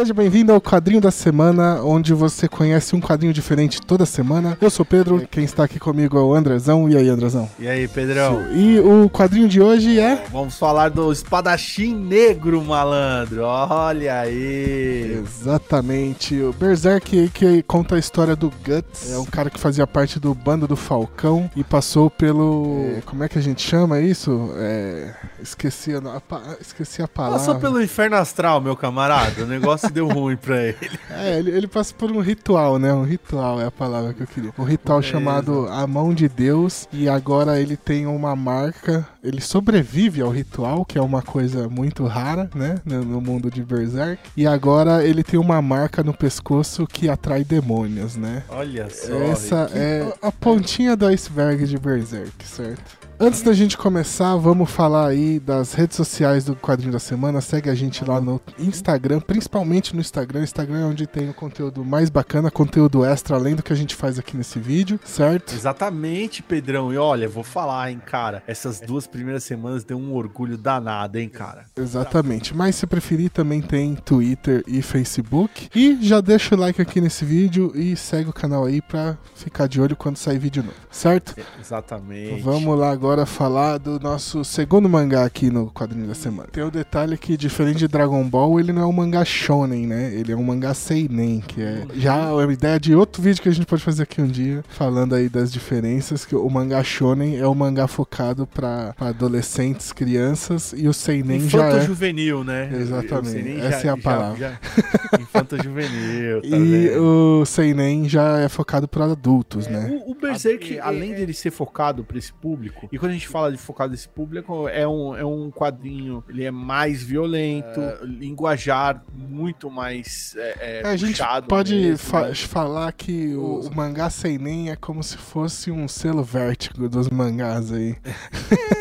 [0.00, 4.56] Seja bem-vindo ao Quadrinho da Semana, onde você conhece um quadrinho diferente toda semana.
[4.58, 6.88] Eu sou o Pedro, quem está aqui comigo é o Andrezão.
[6.88, 7.50] E aí, Andrezão?
[7.58, 8.50] E aí, Pedrão?
[8.50, 10.24] E o quadrinho de hoje é.
[10.32, 13.42] Vamos falar do espadachim negro, malandro.
[13.42, 15.22] Olha aí.
[15.22, 16.40] Exatamente.
[16.40, 19.12] O Berserk que conta a história do Guts.
[19.12, 22.94] É um cara que fazia parte do bando do Falcão e passou pelo.
[22.96, 24.50] É, como é que a gente chama isso?
[24.56, 25.12] É,
[25.42, 27.38] esqueci, a, esqueci a palavra.
[27.38, 29.42] Passou pelo inferno astral, meu camarada.
[29.42, 30.76] O negócio deu ruim pra ele.
[31.10, 32.92] É, ele, ele passa por um ritual, né?
[32.92, 34.52] Um ritual é a palavra que eu queria.
[34.56, 36.88] Um ritual é, chamado A Mão de Deus.
[36.92, 39.06] E agora ele tem uma marca.
[39.22, 42.76] Ele sobrevive ao ritual, que é uma coisa muito rara, né?
[42.84, 44.22] No, no mundo de Berserk.
[44.36, 48.44] E agora ele tem uma marca no pescoço que atrai demônios, né?
[48.48, 49.12] Olha só.
[49.14, 49.78] Essa que...
[49.78, 52.99] é a pontinha do iceberg de Berserk, certo?
[53.22, 57.42] Antes da gente começar, vamos falar aí das redes sociais do Quadrinho da Semana.
[57.42, 60.42] Segue a gente lá no Instagram, principalmente no Instagram.
[60.42, 63.94] Instagram é onde tem o conteúdo mais bacana, conteúdo extra, além do que a gente
[63.94, 65.54] faz aqui nesse vídeo, certo?
[65.54, 66.94] Exatamente, Pedrão.
[66.94, 68.42] E olha, vou falar, hein, cara.
[68.46, 71.66] Essas duas primeiras semanas deu um orgulho danado, hein, cara.
[71.76, 72.56] Exatamente.
[72.56, 75.68] Mas se preferir, também tem Twitter e Facebook.
[75.74, 79.66] E já deixa o like aqui nesse vídeo e segue o canal aí pra ficar
[79.66, 81.34] de olho quando sair vídeo novo, certo?
[81.60, 82.40] Exatamente.
[82.40, 86.48] Vamos lá agora agora falar do nosso segundo mangá aqui no quadrinho da semana.
[86.52, 90.14] Tem o detalhe que, diferente de Dragon Ball, ele não é um mangá shonen, né?
[90.14, 93.52] Ele é um mangá seinen, que é já a ideia de outro vídeo que a
[93.52, 97.48] gente pode fazer aqui um dia, falando aí das diferenças, que o mangá shonen é
[97.48, 101.80] um mangá focado para adolescentes, crianças, e o seinen já é...
[101.80, 102.70] juvenil, né?
[102.72, 104.38] Exatamente, essa já, é a palavra.
[104.38, 105.18] Já, já...
[105.20, 107.02] Infanto-juvenil, tá E vendo?
[107.02, 110.00] o seinen já é focado para adultos, é, né?
[110.06, 113.50] O, o Berserk, além dele ser focado para esse público, e quando a gente fala
[113.50, 117.98] de focado nesse público, é um, é um quadrinho, ele é mais violento, é...
[118.04, 122.34] linguajar muito mais é, é, A gente pode fa né?
[122.34, 127.72] falar que o, o, mangá seinen é como se fosse um selo vértigo dos mangás
[127.72, 127.96] aí.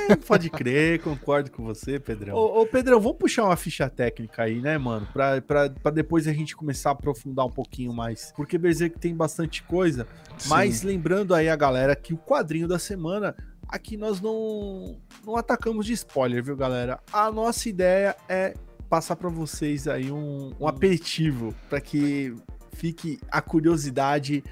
[0.09, 2.35] É, pode crer, concordo com você, Pedrão.
[2.35, 5.07] Ô, ô, Pedrão, vamos puxar uma ficha técnica aí, né, mano?
[5.13, 8.33] Pra, pra, pra depois a gente começar a aprofundar um pouquinho mais.
[8.35, 10.07] Porque Berserk tem bastante coisa.
[10.37, 10.49] Sim.
[10.49, 13.35] Mas lembrando aí a galera que o quadrinho da semana
[13.69, 16.99] Aqui nós não, não atacamos de spoiler, viu, galera?
[17.13, 18.55] A nossa ideia é
[18.89, 22.33] passar para vocês aí um, um aperitivo para que
[22.73, 24.43] fique a curiosidade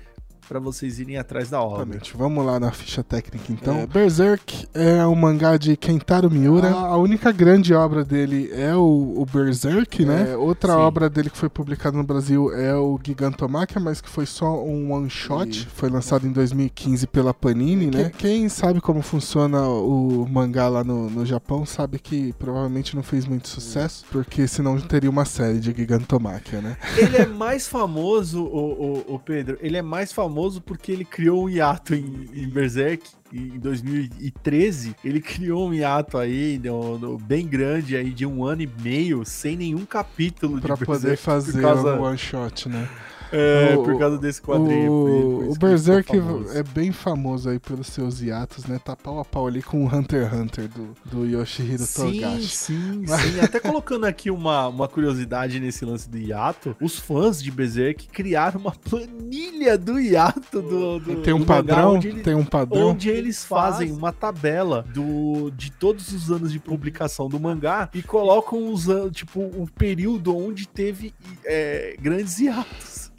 [0.48, 1.84] para vocês irem atrás da obra.
[1.84, 2.18] Exatamente.
[2.18, 3.80] Vamos lá na ficha técnica então.
[3.80, 6.70] É, Berserk é um mangá de Kentaro Miura.
[6.70, 6.88] Ah.
[6.88, 10.32] A única grande obra dele é o, o Berserk, né?
[10.32, 10.80] É, outra sim.
[10.80, 14.92] obra dele que foi publicada no Brasil é o Gigantomachia, mas que foi só um
[14.94, 15.64] one shot.
[15.64, 15.66] E...
[15.66, 18.12] Foi lançado em 2015 pela Panini, né?
[18.18, 23.26] Quem sabe como funciona o mangá lá no, no Japão sabe que provavelmente não fez
[23.26, 26.78] muito sucesso, porque senão teria uma série de Gigantomachia, né?
[26.98, 31.04] Ele é mais famoso, o, o, o Pedro, ele é mais famoso famoso porque ele
[31.04, 37.18] criou um hiato em, em Berserk em 2013, ele criou um hiato aí no, no,
[37.18, 41.96] bem grande aí de um ano e meio sem nenhum capítulo para poder fazer causa...
[41.96, 42.88] um one shot, né?
[43.32, 44.92] É, o, por causa desse quadrinho.
[44.92, 46.12] O, o Berserk
[46.54, 48.80] é bem famoso aí pelos seus hiatos, né?
[48.84, 52.48] Tá pau a pau ali com o Hunter x Hunter do, do Yoshihiro sim, Togashi.
[52.48, 53.22] Sim, Mas...
[53.34, 53.40] sim.
[53.40, 58.60] Até colocando aqui uma, uma curiosidade nesse lance do hiato, os fãs de Berserk criaram
[58.60, 61.98] uma planilha do hiato do, do Tem um do padrão?
[61.98, 62.90] Ele, tem um padrão?
[62.90, 68.02] Onde eles fazem uma tabela do, de todos os anos de publicação do mangá e
[68.02, 71.14] colocam os tipo, o período onde teve
[71.46, 73.12] é, grandes hiatos.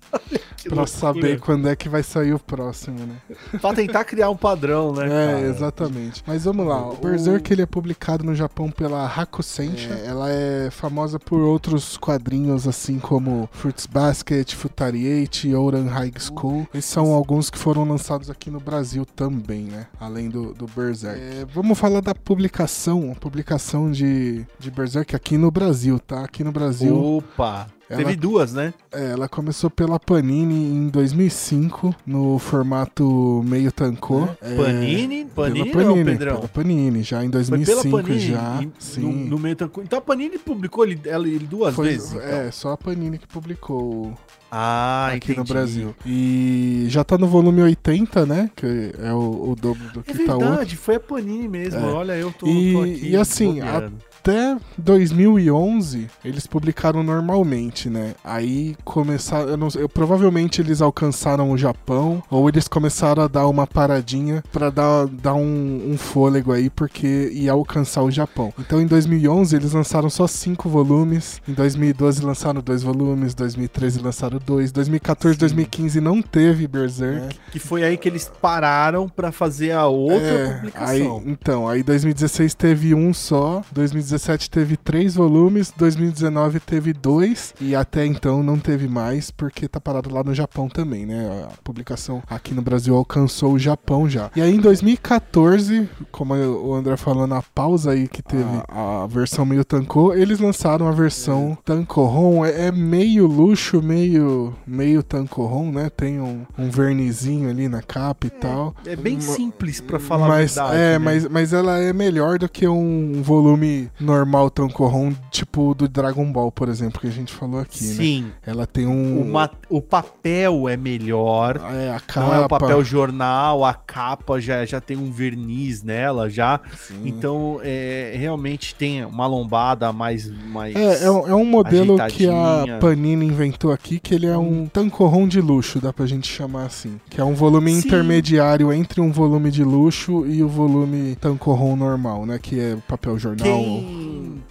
[0.68, 0.86] Pra loucura.
[0.86, 3.16] saber quando é que vai sair o próximo, né?
[3.60, 5.06] pra tentar criar um padrão, né?
[5.06, 5.40] É, cara?
[5.40, 6.22] exatamente.
[6.26, 6.88] Mas vamos lá.
[6.88, 9.92] O Berserk ele é publicado no Japão pela Hakusensha.
[9.92, 10.06] É.
[10.06, 16.12] Ela é famosa por outros quadrinhos, assim como Fruits Basket, Futari 8 e Ouran High
[16.18, 16.66] School.
[16.74, 19.86] Esses são alguns que foram lançados aqui no Brasil também, né?
[20.00, 21.20] Além do, do Berserk.
[21.20, 26.24] É, vamos falar da publicação, a publicação de, de Berserk aqui no Brasil, tá?
[26.24, 26.96] Aqui no Brasil.
[26.96, 27.77] Opa!
[27.90, 28.74] Ela, Teve duas, né?
[28.92, 34.28] É, ela começou pela Panini em 2005, no formato meio tancô.
[34.42, 35.24] É, Panini?
[35.24, 36.36] Panini, Panini não, Pedrão?
[36.36, 38.62] Pela Panini, já em 2005 Panini, já.
[38.62, 39.00] Em, sim.
[39.00, 39.80] No, no, meio tancô.
[39.80, 42.12] Então a Panini publicou ele, ele duas Foi, vezes?
[42.12, 42.22] Então.
[42.22, 44.12] É, só a Panini que publicou
[44.50, 45.38] ah, aqui entendi.
[45.38, 45.96] no Brasil.
[46.04, 48.50] E já tá no volume 80, né?
[48.54, 51.80] Que é o, o dobro do que é tá verdade, foi a Panini mesmo.
[51.80, 51.84] É.
[51.84, 53.08] Olha, eu tô, e, tô aqui.
[53.08, 53.90] E assim, a
[54.28, 58.14] até 2011 eles publicaram normalmente, né?
[58.22, 63.46] Aí começaram, eu não, eu, provavelmente eles alcançaram o Japão ou eles começaram a dar
[63.46, 68.52] uma paradinha para dar, dar um, um, fôlego aí porque ia alcançar o Japão.
[68.58, 74.38] Então em 2011 eles lançaram só cinco volumes, em 2012 lançaram dois volumes, 2013 lançaram
[74.44, 75.40] dois, 2014, Sim.
[75.40, 77.34] 2015 não teve Berserk.
[77.34, 81.22] É, que foi aí que eles pararam para fazer a outra é, publicação.
[81.24, 84.17] Aí, então, aí 2016 teve um só, 2017
[84.50, 90.12] teve três volumes, 2019 teve dois e até então não teve mais porque tá parado
[90.12, 91.48] lá no Japão também, né?
[91.50, 94.30] A publicação aqui no Brasil alcançou o Japão já.
[94.34, 99.06] E aí em 2014, como o André falou na pausa aí que teve a, a
[99.06, 101.62] versão meio tancou, eles lançaram a versão é.
[101.64, 105.90] tancorrom, é, é, meio luxo, meio meio tancorrom, né?
[105.90, 108.74] Tem um, um vernizinho ali na capa e é, tal.
[108.86, 110.82] É bem simples para falar mas, a verdade.
[110.82, 110.98] É, né?
[110.98, 116.50] mas, mas ela é melhor do que um volume normal tancorrom, tipo do Dragon Ball,
[116.52, 117.94] por exemplo, que a gente falou aqui, né?
[117.94, 118.22] Sim.
[118.22, 118.30] Né?
[118.46, 119.32] Ela tem um...
[119.32, 121.60] O, o papel é melhor.
[121.72, 122.20] É, a capa.
[122.20, 126.60] Não é o papel jornal, a capa já, já tem um verniz nela, já.
[126.76, 127.02] Sim.
[127.04, 130.30] Então, é, realmente tem uma lombada mais...
[130.30, 134.36] mais é, é, um, é um modelo que a Panini inventou aqui, que ele é
[134.36, 137.00] um tancorrom de luxo, dá pra gente chamar assim.
[137.10, 137.86] Que é um volume Sim.
[137.86, 142.38] intermediário entre um volume de luxo e o volume tancorrom normal, né?
[142.40, 143.44] Que é papel jornal.
[143.44, 143.87] Quem,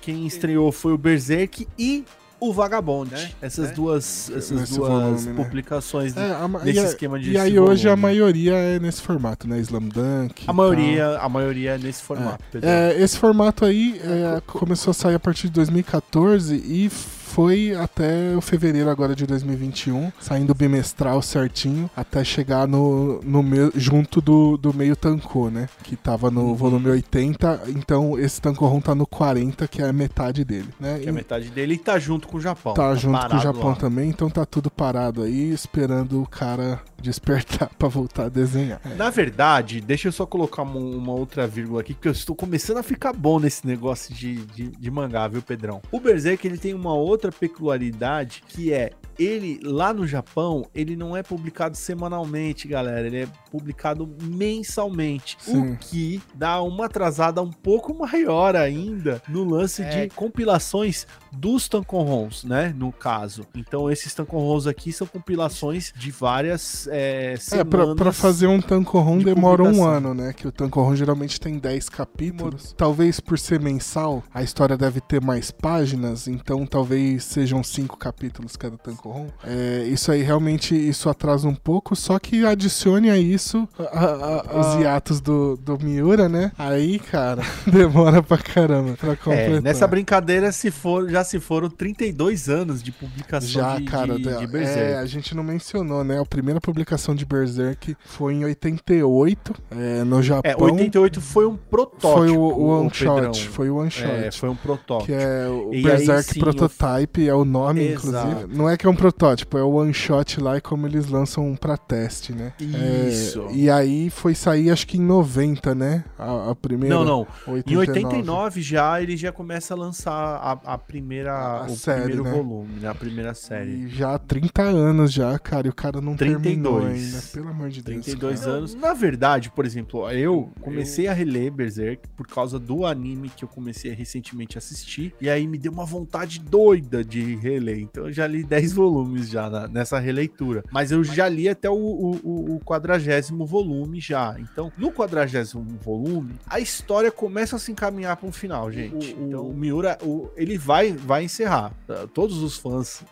[0.02, 2.06] quem estreou foi o Berserk e
[2.40, 3.12] o Vagabond.
[3.12, 3.32] Né?
[3.42, 3.74] Essas é.
[3.74, 5.44] duas, essas duas volume, né?
[5.44, 6.30] publicações né?
[6.30, 7.90] é, nesse esquema de E aí hoje volume.
[7.90, 9.60] a maioria é nesse formato, né?
[9.60, 10.44] Slam Dunk.
[10.48, 12.44] A maioria, a maioria é nesse formato.
[12.62, 16.90] É, é esse formato aí é, começou a sair a partir de 2014 e
[17.38, 23.72] foi até o fevereiro agora de 2021, saindo bimestral certinho, até chegar no, no meio,
[23.76, 25.70] junto do, do meio tancô, né?
[25.84, 26.56] Que tava no uhum.
[26.56, 30.98] volume 80, então esse tancorrom tá no 40, que é a metade dele, né?
[30.98, 32.74] Que é a metade dele e tá junto com o Japão.
[32.74, 33.76] Tá, tá junto com o Japão lá.
[33.76, 38.82] também, então tá tudo parado aí, esperando o cara despertar para voltar a desenhar.
[38.96, 42.78] Na verdade, deixa eu só colocar uma, uma, outra vírgula aqui, porque eu estou começando
[42.78, 45.82] a ficar bom nesse negócio de, de, de mangá, viu, Pedrão?
[45.92, 50.96] O Berserk, ele tem uma outra outra peculiaridade que é ele lá no Japão, ele
[50.96, 55.74] não é publicado semanalmente, galera, ele é publicado mensalmente, Sim.
[55.74, 60.06] o que dá uma atrasada um pouco maior ainda no lance é.
[60.06, 63.46] de compilações dos tancorrons, né, no caso.
[63.56, 67.68] Então esses tancorrons aqui são compilações de várias é, semanas.
[67.68, 71.40] É, pra, pra fazer um tancorron de demora um ano, né, que o tancorron geralmente
[71.40, 72.74] tem 10 capítulos.
[72.78, 78.56] Talvez por ser mensal, a história deve ter mais páginas, então talvez sejam cinco capítulos
[78.56, 79.28] cada tancorrom.
[79.44, 84.60] É, isso aí realmente isso atrasa um pouco, só que adicione a isso a, a,
[84.60, 86.52] os hiatos do, do Miura, né?
[86.58, 89.58] Aí, cara, demora pra caramba pra é, completar.
[89.58, 94.16] É, nessa brincadeira se for, já se foram 32 anos de publicação já, de, cara,
[94.16, 94.80] de, de Berserk.
[94.80, 96.20] É, a gente não mencionou, né?
[96.20, 100.52] A primeira publicação de Berserk foi em 88, é, no Japão.
[100.52, 102.18] É, 88 foi um protótipo.
[102.18, 104.08] Foi o, o One Shot, foi o One Shot.
[104.08, 105.06] É, foi um protótipo.
[105.06, 108.28] Que é o e Berserk aí, sim, Prototype, é o nome, Exato.
[108.28, 108.58] inclusive.
[108.58, 111.56] Não é que é um protótipo, é o One Shot lá e como eles lançam
[111.56, 112.54] pra teste, né?
[112.60, 113.48] Isso.
[113.50, 116.04] É, e aí foi sair, acho que em 90, né?
[116.18, 116.96] A, a primeira.
[116.96, 117.28] Não, não.
[117.48, 117.72] 89.
[117.72, 121.34] Em 89 já ele já começa a lançar a, a primeira.
[121.34, 122.32] A o série, primeiro né?
[122.32, 122.88] volume, né?
[122.90, 123.72] A primeira série.
[123.72, 126.44] E já há 30 anos já, cara, e o cara não 32.
[126.44, 128.06] terminou ainda, pelo amor de Deus.
[128.06, 128.52] 32 cara.
[128.52, 128.76] anos.
[128.76, 131.12] Na verdade, por exemplo, eu comecei eu...
[131.12, 135.14] a reler Berserk por causa do anime que eu comecei a recentemente assistir.
[135.20, 137.80] E aí me deu uma vontade doida de reler.
[137.80, 140.64] Então eu já li 10 volumes já na, nessa releitura.
[140.72, 144.36] Mas eu já li até o, o, o quadragésimo volume já.
[144.40, 149.14] Então, no quadragésimo volume, a história começa a se encaminhar para um final, gente.
[149.14, 151.74] O, então, o Miura, o, ele vai, vai encerrar.
[152.14, 153.04] Todos os fãs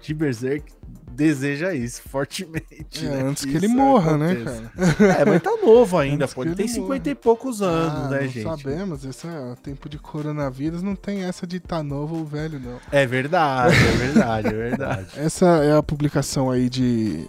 [0.00, 0.72] de Berserk
[1.18, 3.04] deseja isso fortemente.
[3.04, 3.22] É, né?
[3.22, 5.18] Antes que, que ele morra, né, cara?
[5.20, 6.44] É, mas tá novo ainda, pô.
[6.44, 8.44] Ele tem 50 e poucos anos, ah, né, não gente?
[8.44, 12.78] Sabemos, esse é tempo de coronavírus, não tem essa de tá novo ou velho, não.
[12.92, 15.06] É verdade, é verdade, é verdade.
[15.18, 17.26] essa é a publicação aí de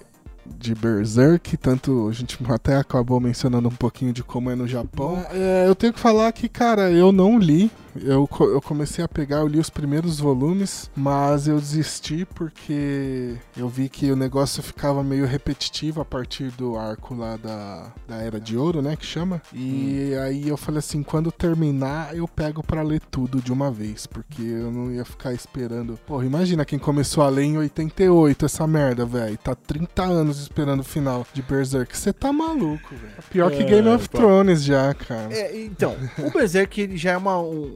[0.57, 5.23] de Berserk, tanto a gente até acabou mencionando um pouquinho de como é no Japão.
[5.31, 9.38] É, eu tenho que falar que, cara, eu não li, eu, eu comecei a pegar,
[9.38, 15.03] eu li os primeiros volumes, mas eu desisti porque eu vi que o negócio ficava
[15.03, 19.41] meio repetitivo a partir do arco lá da, da Era de Ouro, né, que chama.
[19.53, 20.22] E hum.
[20.22, 24.41] aí eu falei assim, quando terminar, eu pego para ler tudo de uma vez, porque
[24.41, 26.00] eu não ia ficar esperando.
[26.05, 29.38] Porra, imagina quem começou a ler em 88 essa merda, velho.
[29.38, 31.98] Tá 30 anos esperando o final de Berserk.
[31.98, 33.13] Você tá maluco, velho.
[33.29, 35.34] Pior é, que Game of Thrones já, cara.
[35.34, 37.74] É, então, o Berserk ele já é uma um,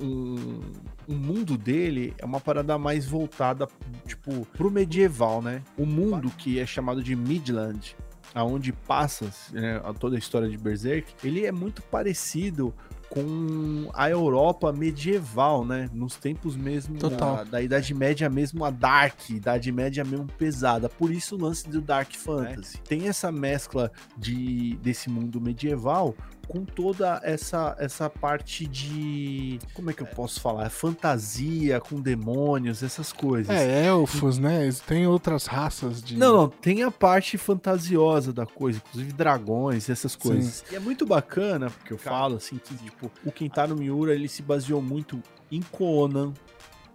[1.08, 3.68] o mundo dele é uma parada mais voltada,
[4.06, 5.62] tipo, pro medieval, né?
[5.78, 7.96] O mundo que é chamado de Midland,
[8.34, 12.74] aonde passa né, toda a história de Berserk, ele é muito parecido
[13.14, 15.88] com a Europa medieval, né?
[15.94, 20.90] Nos tempos mesmo da, da, Idade Média mesmo, a Dark, Idade Média mesmo pesada.
[20.90, 22.78] Por isso o lance do Dark Fantasy.
[22.78, 22.88] É.
[22.88, 26.16] Tem essa mescla de, desse mundo medieval
[26.48, 30.70] com toda essa essa parte de como é que eu posso falar?
[30.70, 33.50] Fantasia com demônios essas coisas.
[33.50, 34.70] É elfos né?
[34.86, 40.16] Tem outras raças de não não tem a parte fantasiosa da coisa inclusive dragões essas
[40.16, 40.64] coisas.
[40.68, 40.74] Sim.
[40.74, 44.42] e é muito bacana porque eu falo assim que tipo o Kentaro Miura ele se
[44.42, 45.22] baseou muito
[45.52, 46.34] em Conan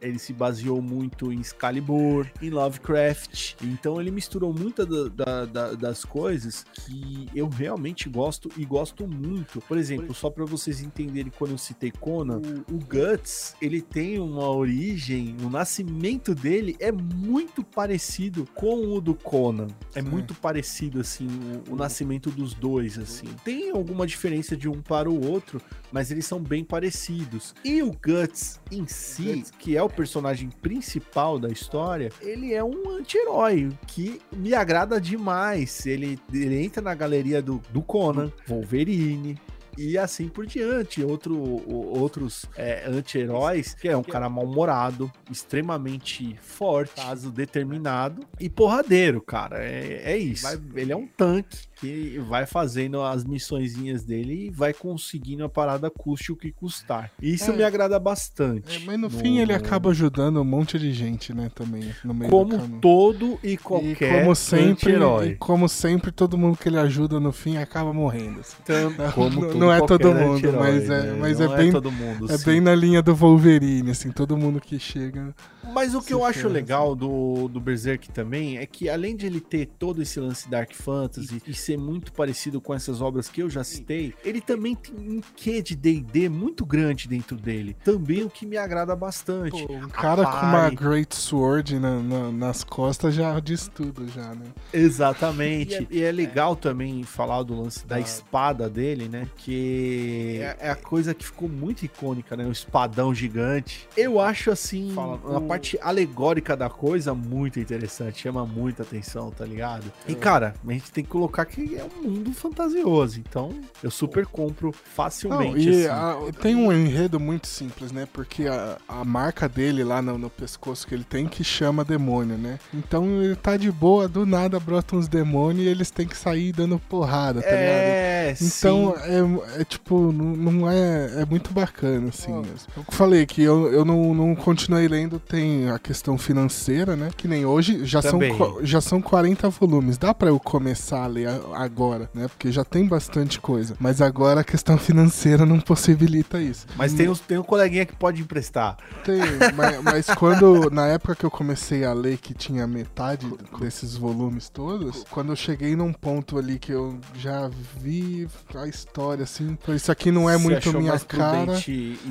[0.00, 3.55] ele se baseou muito em Excalibur, em Lovecraft.
[3.62, 9.61] Então ele misturou muitas da, da, das coisas que eu realmente gosto e gosto muito.
[9.62, 14.19] Por exemplo, só para vocês entenderem quando eu citei Conan, o, o, Guts, ele tem
[14.19, 19.69] uma origem, o nascimento dele é muito parecido com o do Conan.
[19.95, 20.09] É Sim.
[20.09, 21.28] muito parecido assim
[21.69, 23.26] o, o nascimento dos dois assim.
[23.45, 25.61] Tem alguma diferença de um para o outro,
[25.92, 27.54] mas eles são bem parecidos.
[27.64, 32.90] E o Guts em si, que é o personagem principal da história, ele é um
[32.90, 35.87] anti-herói que me agrada demais.
[35.87, 39.38] Ele, ele entra na galeria do, do Conan, Wolverine,
[39.78, 41.02] e assim por diante.
[41.02, 41.37] Outro,
[41.68, 49.64] outros é, anti-heróis, que é um cara mal-humorado, extremamente forte, caso determinado e porradeiro, cara.
[49.64, 50.42] É, é isso.
[50.42, 55.49] Vai, ele é um tanque que vai fazendo as missõezinhas dele e vai conseguindo a
[55.49, 57.11] parada custe o que custar.
[57.21, 58.83] Isso é, me agrada bastante.
[58.83, 61.95] É, mas no, no, fim ele acaba ajudando um monte de gente, né, também,
[62.29, 65.37] Como todo e qualquer e como sempre, herói.
[65.39, 68.41] Como sempre, todo mundo que ele ajuda no fim acaba morrendo.
[68.41, 68.57] Assim.
[68.63, 71.17] Então, não, não é todo mundo, mas é, né?
[71.21, 74.79] mas é, é bem, mundo, é bem na linha do Wolverine, assim, todo mundo que
[74.79, 75.35] chega.
[75.73, 77.01] Mas o que eu acho legal assim.
[77.01, 81.43] do, do Berserk também é que além de ele ter todo esse lance Dark Fantasy
[81.47, 84.95] e, e ser muito parecido com essas obras que eu já citei, ele também tem
[84.95, 87.77] um quê de D&D muito grande dentro dele.
[87.85, 89.67] Também o que me agrada bastante.
[89.67, 94.35] Pô, um cara com uma Great Sword na, na, nas costas já diz tudo já,
[94.35, 94.47] né?
[94.73, 95.87] Exatamente.
[95.91, 99.29] E é, e é legal também falar do lance da espada dele, né?
[99.37, 102.47] Que é, é, a coisa que ficou muito icônica, né?
[102.47, 103.87] O espadão gigante.
[103.95, 109.45] Eu acho assim, Fala, a parte alegórica da coisa muito interessante, chama muita atenção, tá
[109.45, 109.93] ligado?
[110.07, 113.19] E cara, a gente tem que colocar que é um mundo fantasioso.
[113.19, 115.67] Então, eu super compro facilmente.
[115.67, 115.88] Não, e assim.
[115.88, 118.07] a, tem um enredo muito simples, né?
[118.12, 122.37] Porque a, a marca dele lá no, no, pescoço que ele tem que chama demônio,
[122.37, 122.59] né?
[122.73, 126.53] Então ele tá de boa, do nada brota uns demônios e eles têm que sair
[126.53, 128.43] dando porrada, tá é, ligado?
[128.43, 131.23] Então é, é, tipo, não, não, é.
[131.23, 132.33] É muito bacana, assim.
[132.33, 132.79] Oh.
[132.79, 137.11] Eu falei que eu, eu não, não continuei lendo, tem a questão financeira, né?
[137.17, 138.19] Que nem hoje já, são,
[138.62, 139.99] já são 40 volumes.
[139.99, 142.28] Dá pra eu começar a ler agora, né?
[142.28, 143.76] Porque já tem bastante coisa.
[143.78, 146.67] Mas agora a questão financeira não possibilita isso.
[146.76, 148.76] Mas tem, os, tem um coleguinha que pode emprestar.
[149.05, 149.21] Tem,
[149.55, 153.26] mas, mas quando, na época que eu comecei a ler, que tinha metade
[153.61, 159.25] desses volumes todos, quando eu cheguei num ponto ali que eu já vi a história,
[159.25, 161.52] assim, isso aqui não é Você muito minha cara.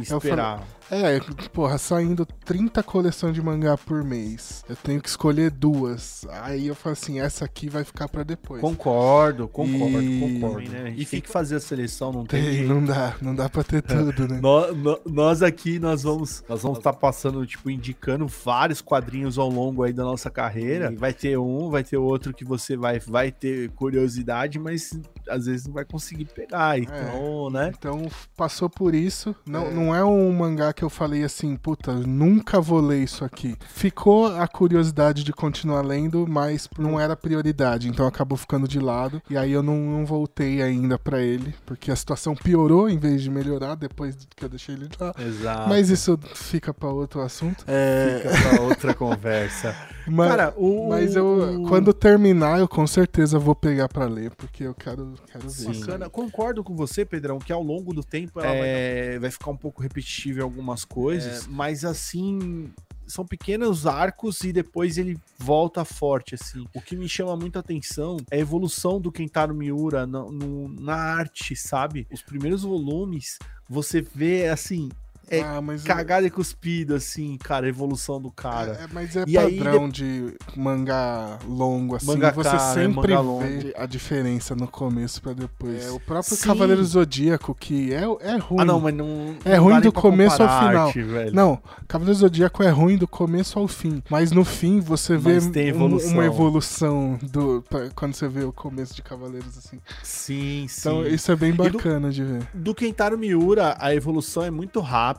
[0.01, 0.63] Esperar.
[0.89, 1.20] É,
[1.51, 4.63] porra, saindo 30 coleções de mangá por mês.
[4.70, 6.25] Eu tenho que escolher duas.
[6.44, 8.62] Aí eu falo assim, essa aqui vai ficar para depois.
[8.62, 10.19] Concordo, concordo, e...
[10.19, 10.69] concordo.
[10.69, 10.93] Né?
[10.96, 12.43] E tem que fazer a seleção, não tem.
[12.43, 14.39] tem não dá, não dá pra ter tudo, né?
[14.41, 19.50] nós, nós, aqui, nós vamos nós vamos estar tá passando, tipo, indicando vários quadrinhos ao
[19.50, 20.91] longo aí da nossa carreira.
[20.91, 25.46] E vai ter um, vai ter outro que você vai, vai ter curiosidade, mas às
[25.46, 26.79] vezes não vai conseguir pegar.
[26.79, 27.72] Então, é, né?
[27.77, 29.36] Então passou por isso.
[29.46, 29.74] Não, é.
[29.74, 33.55] não é um mangá que eu falei assim, puta, nunca vou ler isso aqui.
[33.67, 39.17] Ficou a curiosidade de continuar lendo, mas não era prioridade, então acabou ficando de lado.
[39.30, 43.22] E aí eu não, não voltei ainda para ele, porque a situação piorou em vez
[43.22, 45.14] de melhorar depois que eu deixei ele lá.
[45.20, 45.70] Exato.
[45.70, 47.64] Mas isso fica para outro assunto.
[47.68, 48.22] É...
[48.22, 49.76] Fica pra outra conversa.
[50.08, 50.90] Mas, Cara, o...
[50.90, 55.50] mas eu, quando terminar, eu com certeza vou pegar para ler, porque eu quero, quero
[55.50, 55.80] ver.
[55.80, 56.10] Bacana.
[56.10, 59.12] Concordo com você, Pedrão, que ao longo do tempo ela é...
[59.12, 59.20] vai...
[59.20, 61.50] vai ficar um pouco repetitiva em algumas coisas, é...
[61.50, 62.72] mas assim,
[63.08, 66.66] são pequenos arcos e depois ele volta forte, assim.
[66.76, 70.96] O que me chama muita atenção é a evolução do Kentaro Miura no, no, na
[70.96, 72.08] arte, sabe?
[72.12, 74.90] Os primeiros volumes, você vê, assim,
[75.29, 78.77] é ah, cagada e cuspido, assim, cara, a evolução do cara.
[78.79, 82.05] É, é mas é e padrão aí, de mangá longo, assim.
[82.05, 85.86] Manga você cara, é sempre é vê a diferença no começo pra depois.
[85.86, 86.48] É, o próprio Sim.
[86.48, 88.62] Cavaleiro Zodíaco, que é, é ruim.
[88.62, 89.36] Ah, não, mas não.
[89.43, 90.88] É não ruim do começo ao final.
[90.88, 91.03] Arte,
[91.34, 94.01] não, Cavaleiro Zodíaco é ruim do começo ao fim.
[94.10, 96.13] Mas no fim você vê evolução.
[96.13, 99.81] uma evolução do, pra, quando você vê o começo de Cavaleiros, assim.
[100.01, 100.79] Sim, sim.
[100.79, 102.48] Então isso é bem bacana do, de ver.
[102.53, 105.17] Do Kentaro Miura, a evolução é muito rápida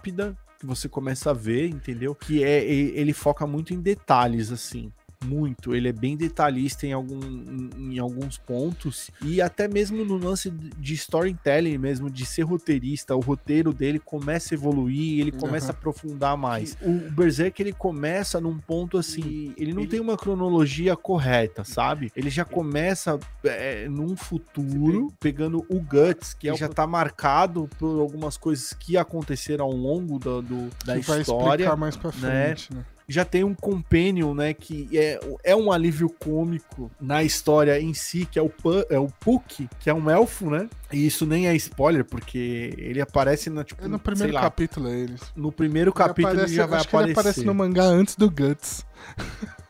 [0.59, 2.15] que você começa a ver, entendeu?
[2.15, 4.93] Que é ele foca muito em detalhes assim
[5.25, 5.75] muito.
[5.75, 10.51] Ele é bem detalhista em, algum, em, em, alguns pontos e até mesmo no lance
[10.51, 15.73] de storytelling mesmo, de ser roteirista, o roteiro dele começa a evoluir, ele começa uhum.
[15.73, 16.77] a aprofundar mais.
[16.83, 19.91] O Berserk ele começa num ponto assim, ele não ele...
[19.91, 22.13] tem uma cronologia correta, sabe?
[22.15, 27.69] Ele já começa é, num futuro, pegando o Guts, que, que é já tá marcado
[27.79, 31.07] por algumas coisas que aconteceram ao longo do, do da que história.
[31.07, 32.55] Vai explicar mais pra né?
[32.55, 32.81] frente, né?
[32.81, 32.98] né?
[33.09, 38.27] Já tem um companion, né, que é, é um alívio cômico na história em si,
[38.27, 38.53] que é o,
[38.91, 40.69] é o Puck, que é um elfo, né?
[40.93, 44.99] E isso nem é spoiler, porque ele aparece na, tipo, é no primeiro capítulo, é
[44.99, 45.23] eles.
[45.35, 47.11] No primeiro ele capítulo aparece, ele já vai aparecer.
[47.11, 48.85] ele aparece no mangá antes do Guts.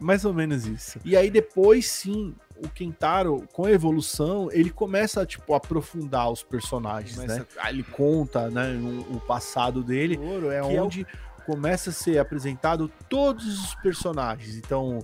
[0.00, 0.98] Mais ou menos isso.
[1.04, 6.42] E aí depois sim, o Kentaro, com a evolução, ele começa tipo, a aprofundar os
[6.42, 7.46] personagens, começa, né?
[7.68, 10.18] Ele conta né, um, o passado dele,
[10.52, 11.10] é onde é o
[11.50, 14.54] começa a ser apresentado todos os personagens.
[14.54, 15.00] Então,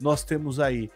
[0.00, 0.90] nós temos aí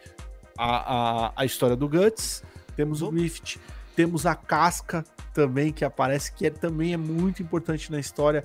[0.57, 2.41] a, a, a história do Guts,
[2.75, 3.59] temos o Griffith,
[3.95, 8.43] temos a Casca também, que aparece, que é, também é muito importante na história.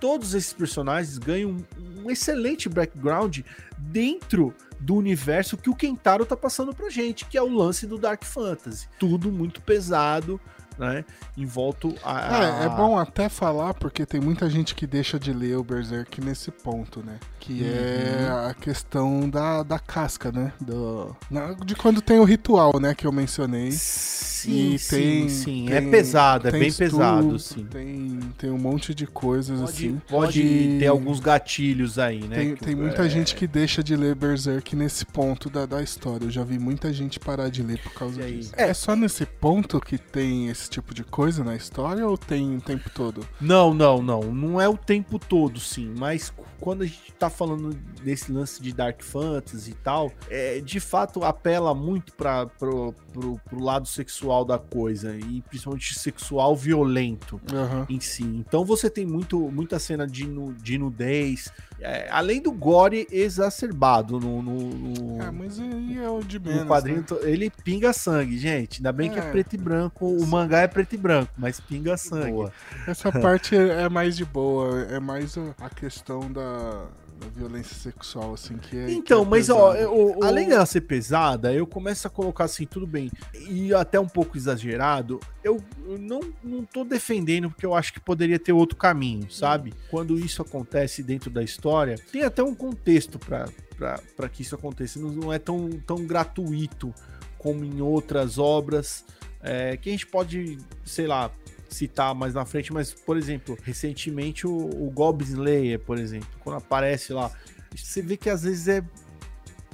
[0.00, 3.40] Todos esses personagens ganham um, um excelente background
[3.76, 7.98] dentro do universo que o Kentaro tá passando pra gente, que é o lance do
[7.98, 8.88] Dark Fantasy.
[8.98, 10.40] Tudo muito pesado,
[10.78, 11.04] né?
[11.36, 12.62] Envolto a, a...
[12.62, 16.20] É, é bom até falar, porque tem muita gente que deixa de ler o Berserk
[16.20, 17.18] nesse ponto, né?
[17.40, 18.26] Que é uhum.
[18.26, 20.52] é a questão da, da casca, né?
[20.60, 22.94] Do, na, de quando tem o ritual, né?
[22.94, 23.72] Que eu mencionei.
[23.72, 25.66] Sim, e tem, sim, sim.
[25.66, 27.64] Tem, é pesado, é bem estudo, pesado, sim.
[27.64, 30.02] Tem, tem um monte de coisas, pode, assim.
[30.08, 32.36] Pode ter alguns gatilhos aí, né?
[32.36, 33.08] Tem, tem muita é...
[33.08, 36.26] gente que deixa de ler Berserk nesse ponto da, da história.
[36.26, 38.52] Eu já vi muita gente parar de ler por causa disso.
[38.56, 42.56] É, é só nesse ponto que tem esse tipo de coisa na história ou tem
[42.56, 43.26] o tempo todo?
[43.40, 44.20] Não, não, não.
[44.20, 45.92] Não é o tempo todo, sim.
[45.96, 50.80] Mas quando a gente tá falando desse lance de Dark Fantasy e tal, é, de
[50.80, 55.16] fato apela muito para pro, pro, pro, lado sexual da coisa.
[55.16, 57.84] E principalmente sexual violento uhum.
[57.88, 58.22] em si.
[58.22, 61.52] Então você tem muito, muita cena de, nu, de nudez.
[61.80, 64.42] É, além do gore exacerbado no.
[64.42, 66.62] no, no é, mas aí é o de menos.
[66.62, 67.18] No quadrinho, né?
[67.22, 68.78] ele pinga sangue, gente.
[68.78, 69.12] Ainda bem é.
[69.12, 70.06] que é preto e branco.
[70.06, 72.32] O mangá é preto e branco, mas pinga sangue.
[72.32, 72.52] Boa.
[72.86, 74.82] Essa parte é mais de boa.
[74.90, 76.86] É mais a questão da
[77.18, 78.90] da violência sexual, assim, que é.
[78.90, 82.64] Então, que é mas ó, eu, além dela ser pesada, eu começo a colocar assim,
[82.64, 83.10] tudo bem,
[83.48, 85.62] e até um pouco exagerado, eu,
[85.98, 89.74] não, não tô defendendo, porque eu acho que poderia ter outro caminho, sabe?
[89.90, 95.10] Quando isso acontece dentro da história, tem até um contexto para que isso aconteça, não,
[95.10, 96.94] não é tão, tão gratuito
[97.36, 99.04] como em outras obras.
[99.40, 101.30] É, que a gente pode, sei lá,
[101.68, 106.56] citar mais na frente, mas, por exemplo, recentemente o, o Goblin Slayer, por exemplo, quando
[106.56, 107.30] aparece lá,
[107.74, 108.84] você vê que às vezes é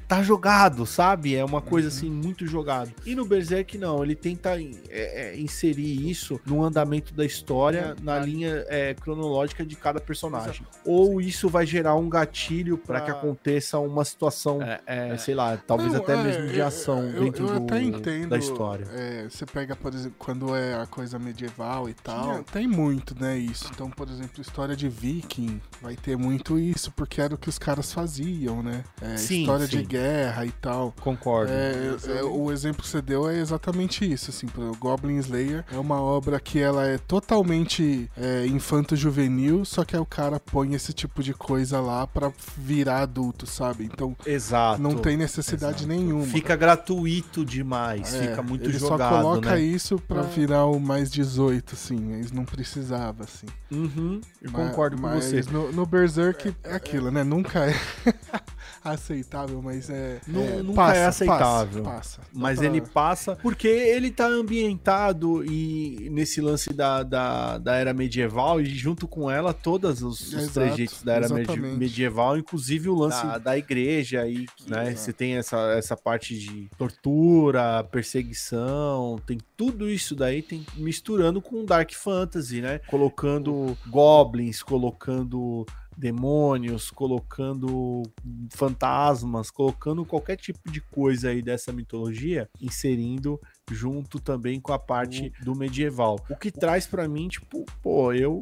[0.06, 1.34] tá jogado, sabe?
[1.34, 1.94] É uma coisa uhum.
[1.94, 2.92] assim muito jogado.
[3.04, 8.02] E no Berserk não, ele tenta é, é, inserir isso no andamento da história, é,
[8.02, 10.66] na linha é, cronológica de cada personagem.
[10.84, 15.56] Ou isso vai gerar um gatilho para que aconteça uma situação, é, é, sei lá,
[15.56, 18.86] talvez não, até mesmo de ação eu, dentro eu, do, entendo, da história.
[19.28, 23.70] você pega, por exemplo, quando é a coisa medieval e tal, tem muito, né, isso.
[23.72, 27.58] Então, por exemplo, história de viking vai ter muito isso, porque era o que os
[27.58, 28.84] caras faziam, né?
[29.16, 29.78] Sim, história sim.
[29.78, 30.92] de guerra e tal.
[31.00, 31.52] Concordo.
[31.52, 35.78] É, é, o exemplo que você deu é exatamente isso, assim, o Goblin Slayer é
[35.78, 40.92] uma obra que ela é totalmente é, infanto-juvenil, só que aí o cara põe esse
[40.92, 43.84] tipo de coisa lá para virar adulto, sabe?
[43.84, 44.82] Então, Exato.
[44.82, 45.88] não tem necessidade Exato.
[45.88, 46.26] nenhuma.
[46.26, 49.60] Fica gratuito demais, é, fica muito ele jogado, Ele só coloca né?
[49.60, 50.26] isso pra é.
[50.26, 53.46] virar o mais 18, assim, eles não precisavam, assim.
[53.70, 55.42] Uhum, eu mas, concordo com você.
[55.50, 57.22] No, no Berserk é aquilo, né?
[57.22, 57.74] Nunca é...
[58.84, 60.20] aceitável, mas é.
[60.26, 61.82] Não, é, nunca passa, é aceitável.
[61.82, 62.20] Passa, passa.
[62.32, 62.66] Mas pra...
[62.66, 68.66] ele passa porque ele tá ambientado e nesse lance da, da, da era medieval e
[68.66, 73.58] junto com ela todos os, os trejeitos da era medieval, inclusive o lance da, da
[73.58, 80.42] igreja e né, você tem essa, essa parte de tortura, perseguição, tem tudo isso daí
[80.42, 82.80] tem misturando com Dark Fantasy, né?
[82.86, 85.66] Colocando goblins, colocando
[85.96, 88.02] demônios, colocando
[88.50, 95.32] fantasmas, colocando qualquer tipo de coisa aí dessa mitologia, inserindo junto também com a parte
[95.42, 96.18] do medieval.
[96.28, 98.40] O que traz para mim, tipo, pô, eu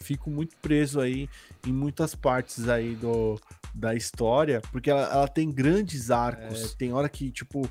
[0.00, 1.28] fico muito preso aí
[1.66, 3.38] em muitas partes aí do,
[3.74, 6.72] da história, porque ela, ela tem grandes arcos.
[6.72, 7.68] É, tem hora que, tipo,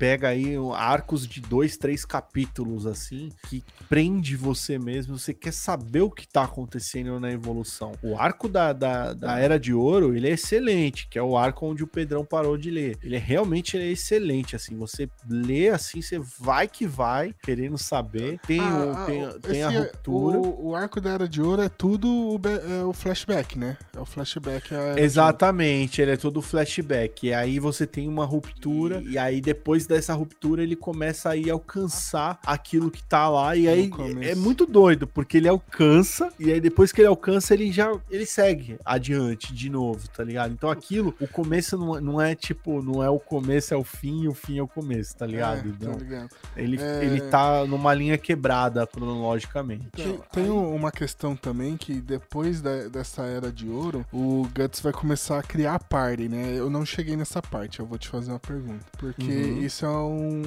[0.00, 6.00] pega aí arcos de dois, três capítulos assim, que prende você mesmo, você quer saber
[6.00, 7.92] o que tá acontecendo na evolução.
[8.02, 11.66] O arco da, da, da Era de Ouro, ele é excelente, que é o arco
[11.66, 12.96] onde o Pedrão parou de ler.
[13.02, 18.40] Ele é realmente é excelente, assim, você lê assim, você vai que vai, querendo saber.
[18.46, 20.38] Tem, ah, o, tem, ah, tem a é ruptura.
[20.38, 23.76] O, o, arco da Era de Ouro é tudo o, é o flashback, né?
[23.94, 24.70] É o flashback.
[24.96, 27.26] Exatamente, ele é todo flashback.
[27.26, 31.36] E aí você tem uma ruptura, e, e aí depois dessa ruptura ele começa a
[31.36, 33.90] ir alcançar aquilo que tá lá e aí
[34.22, 38.26] é muito doido, porque ele alcança e aí depois que ele alcança ele já ele
[38.26, 40.52] segue adiante de novo, tá ligado?
[40.52, 44.22] Então aquilo, o começo não, não é tipo, não é o começo é o fim
[44.22, 45.66] e o fim é o começo, tá ligado?
[45.66, 46.30] É, então, ligado.
[46.56, 47.04] Ele, é...
[47.04, 49.88] ele tá numa linha quebrada cronologicamente.
[49.90, 50.50] Tem, tem aí...
[50.50, 55.42] uma questão também que depois da, dessa era de ouro, o Guts vai começar a
[55.42, 56.54] criar party, né?
[56.56, 58.84] Eu não cheguei nessa parte, eu vou te fazer uma pergunta.
[58.98, 59.62] Porque uhum.
[59.62, 60.42] isso é um,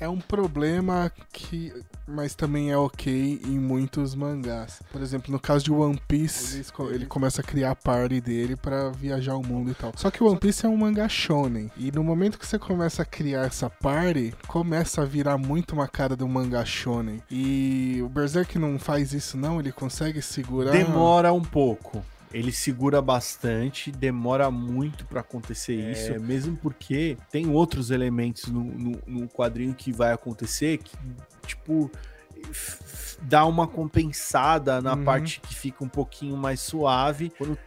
[0.00, 1.72] é um problema que.
[2.08, 4.82] Mas também é ok em muitos mangás.
[4.90, 8.56] Por exemplo, no caso de One Piece, ele, ele começa a criar a party dele
[8.56, 9.92] para viajar o mundo e tal.
[9.94, 11.70] Só que o One Piece é um mangá shonen.
[11.76, 15.86] E no momento que você começa a criar essa party, começa a virar muito uma
[15.86, 17.22] cara do mangá shonen.
[17.30, 19.60] E o Berserk não faz isso, não?
[19.60, 20.72] Ele consegue segurar.
[20.72, 27.48] Demora um pouco ele segura bastante, demora muito para acontecer é, isso, mesmo porque tem
[27.48, 30.96] outros elementos no, no, no, quadrinho que vai acontecer que,
[31.46, 31.90] tipo,
[33.22, 35.04] dá uma compensada na uhum.
[35.04, 37.32] parte que fica um pouquinho mais suave.
[37.36, 37.58] Quando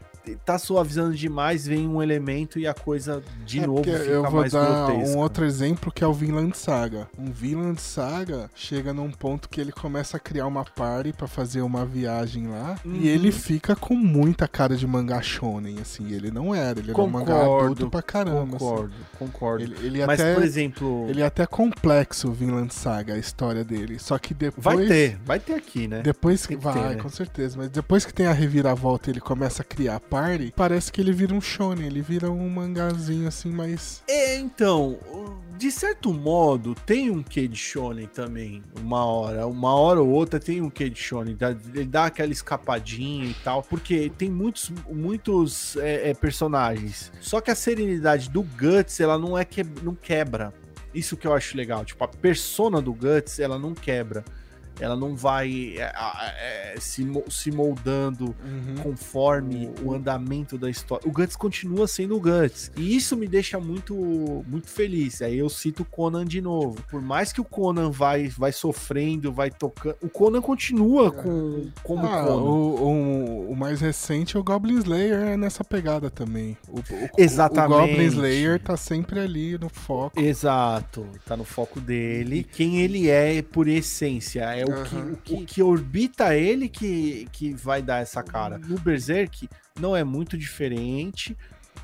[0.46, 4.42] tá suavizando demais, vem um elemento e a coisa de é novo fica eu vou
[4.42, 5.16] mais dar grotesca.
[5.16, 7.08] um outro exemplo que é o Vinland Saga.
[7.18, 11.62] Um Vinland Saga chega num ponto que ele começa a criar uma party para fazer
[11.62, 12.96] uma viagem lá uhum.
[12.96, 17.32] e ele fica com muita cara de mangá shonen, assim, ele não era, ele concordo,
[17.32, 18.56] era um mangá adulto pra caramba.
[18.56, 18.66] Assim.
[18.66, 19.18] Concordo, assim.
[19.20, 19.64] concordo.
[19.64, 21.06] Ele, ele Mas, até, por exemplo...
[21.10, 24.64] Ele é até complexo, o Vinland Saga, a história dele, só que depois...
[24.64, 26.02] Vai ter, vai ter aqui, né?
[26.02, 27.02] Depois que vai, ter, né?
[27.02, 31.02] com certeza, mas depois que tem a reviravolta ele começa a criar party, parece que
[31.02, 34.04] ele vira um shonen, ele vira um mangazinho assim, mais...
[34.08, 35.00] É, então,
[35.58, 39.48] de certo modo, tem um quê de shonen também, uma hora.
[39.48, 41.36] Uma hora ou outra tem um quê de shonen,
[41.74, 47.12] ele dá aquela escapadinha e tal, porque tem muitos, muitos é, é, personagens.
[47.20, 50.54] Só que a serenidade do Guts, ela não é que, não quebra.
[50.94, 54.24] Isso que eu acho legal, tipo, a persona do Guts, ela não quebra
[54.80, 55.94] ela não vai é,
[56.38, 58.76] é, se, se moldando uhum.
[58.82, 61.08] conforme o, o, andamento da história.
[61.08, 62.72] O Guts continua sendo o Guts.
[62.76, 63.96] E isso me deixa muito,
[64.48, 65.22] muito feliz.
[65.22, 66.82] Aí eu cito o Conan de novo.
[66.90, 69.96] Por mais que o Conan vai, vai sofrendo, vai tocando.
[70.02, 72.36] O Conan continua com, como ah, Conan.
[72.36, 76.58] O, o, o, mais recente é o Goblin Slayer nessa pegada também.
[76.68, 76.82] O,
[77.18, 77.74] Exatamente.
[77.74, 80.20] O Goblin Slayer tá sempre ali no foco.
[80.20, 81.06] Exato.
[81.26, 82.40] Tá no foco dele.
[82.40, 84.42] E quem ele é por essência.
[84.42, 84.84] É o, uhum.
[84.84, 88.58] que, o, que, o que orbita ele que, que vai dar essa cara.
[88.58, 89.50] No Berserk
[89.80, 91.38] não é muito diferente.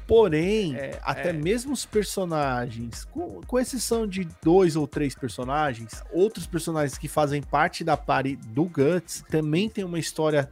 [0.06, 1.34] Porém, é, até é.
[1.34, 7.44] mesmo os personagens, com, com, exceção de dois ou três personagens, outros personagens que fazem
[7.44, 10.52] parte da party do Guts também tem uma história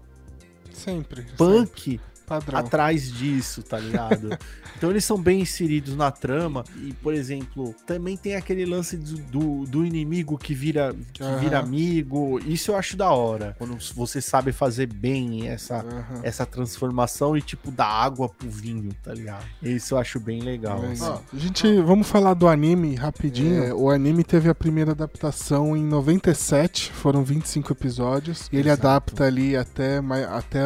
[0.72, 2.02] sempre punk sempre.
[2.28, 2.60] Padrão.
[2.60, 4.38] atrás disso, tá ligado?
[4.76, 6.66] então eles são bem inseridos na trama.
[6.84, 11.40] E, por exemplo, também tem aquele lance do, do, do inimigo que vira, que uhum.
[11.40, 12.38] vira amigo.
[12.46, 13.56] Isso eu acho da hora.
[13.58, 16.20] Quando você sabe fazer bem essa, uhum.
[16.22, 19.46] essa transformação e, tipo, da água pro vinho, tá ligado?
[19.64, 20.84] Isso eu acho bem legal.
[20.84, 21.06] Assim.
[21.06, 23.64] a gente, vamos falar do anime rapidinho.
[23.64, 23.74] É.
[23.74, 28.50] O anime teve a primeira adaptação em 97, foram 25 episódios.
[28.52, 28.88] E ele Exato.
[28.88, 30.60] adapta ali até, até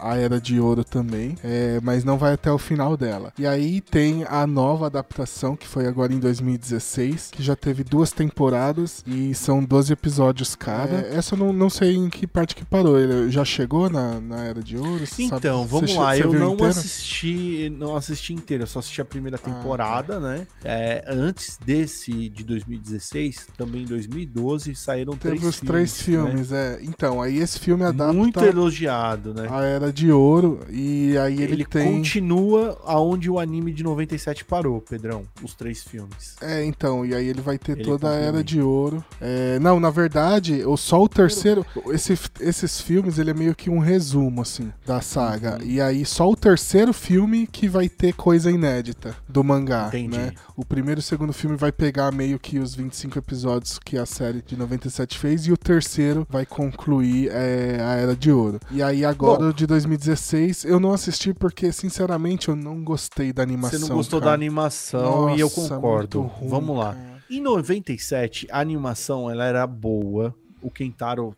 [0.00, 3.32] a Era de Ouro também, é, mas não vai até o final dela.
[3.38, 8.10] E aí tem a nova adaptação, que foi agora em 2016, que já teve duas
[8.10, 10.96] temporadas e são 12 episódios cada.
[10.96, 12.98] É, essa eu não, não sei em que parte que parou.
[12.98, 15.04] Ele já chegou na, na Era de Ouro?
[15.18, 15.68] Então, sabe?
[15.68, 16.16] vamos lá.
[16.16, 16.66] Eu não inteiro?
[16.66, 20.46] assisti, não assisti inteiro, eu só assisti a primeira ah, temporada, ah, né?
[20.64, 25.70] É, antes desse de 2016, também em 2012, saíram Teve três os filmes.
[25.70, 26.58] três filmes, né?
[26.58, 26.78] é.
[26.82, 28.12] Então, aí esse filme adapta.
[28.12, 29.48] Muito elogiado, né?
[29.50, 30.60] A Era de Ouro.
[30.78, 31.96] E aí ele, ele tem...
[31.96, 35.24] continua aonde o anime de 97 parou, Pedrão.
[35.42, 36.36] Os três filmes.
[36.40, 37.04] É, então.
[37.04, 39.04] E aí ele vai ter ele toda a Era de Ouro.
[39.20, 41.66] É, não, na verdade, só o terceiro.
[41.88, 45.56] Esse, esses filmes, ele é meio que um resumo, assim, da saga.
[45.56, 45.68] Uhum.
[45.68, 49.88] E aí só o terceiro filme que vai ter coisa inédita do mangá.
[49.88, 50.16] Entendi.
[50.16, 50.32] Né?
[50.56, 54.06] O primeiro e o segundo filme vai pegar meio que os 25 episódios que a
[54.06, 55.46] série de 97 fez.
[55.46, 58.60] E o terceiro vai concluir é, a Era de Ouro.
[58.70, 63.42] E aí agora, Bom, de 2016, eu não assisti porque, sinceramente, eu não gostei da
[63.42, 63.78] animação.
[63.78, 64.30] Você não gostou cara.
[64.30, 66.22] da animação Nossa, e eu concordo.
[66.22, 66.94] Ruim, Vamos lá.
[66.94, 67.24] Cara.
[67.30, 70.34] Em 97, a animação ela era boa.
[70.60, 71.36] O Kentaro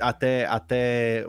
[0.00, 1.26] até, até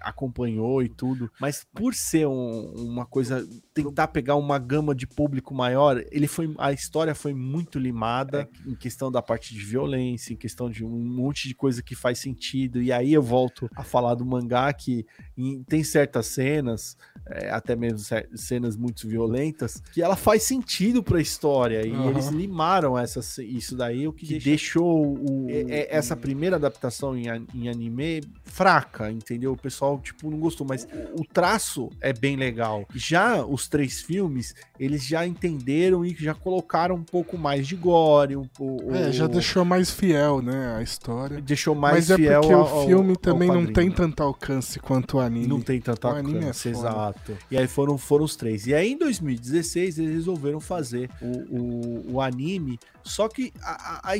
[0.00, 5.54] acompanhou e tudo, mas por ser um, uma coisa tentar pegar uma gama de público
[5.54, 8.70] maior, ele foi a história foi muito limada é.
[8.70, 12.18] em questão da parte de violência, em questão de um monte de coisa que faz
[12.18, 12.80] sentido.
[12.80, 15.04] E aí eu volto a falar do mangá que
[15.36, 17.98] em, tem certas cenas, é, até mesmo
[18.34, 22.08] cenas muito violentas, que ela faz sentido para a história e uhum.
[22.08, 27.26] eles limaram essa, isso daí, o que, que deixou o, é, essa primeira adaptação em,
[27.54, 29.52] em anime fraca, entendeu?
[29.52, 32.86] O pessoal tipo, não gostou, mas o traço é bem legal.
[32.94, 38.36] Já os três filmes, eles já entenderam e já colocaram um pouco mais de gore.
[38.36, 41.40] Um, o, é, já deixou mais fiel, né, a história.
[41.40, 42.40] Deixou mais mas fiel.
[42.40, 45.46] Mas é porque ao, o filme também não tem tanto alcance quanto o anime.
[45.46, 47.36] Não tem tanto o alcance, é exato.
[47.50, 48.66] E aí foram, foram os três.
[48.66, 54.12] E aí em 2016 eles resolveram fazer o, o, o anime, só que a, a,
[54.12, 54.16] a